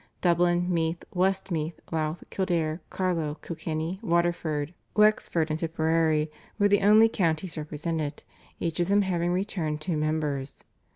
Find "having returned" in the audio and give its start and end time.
9.03-9.79